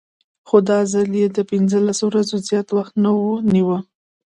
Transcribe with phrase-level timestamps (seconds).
[0.47, 3.13] خو دا ځل یې له پنځلسو ورځو زیات وخت ونه
[3.53, 3.79] نیوه.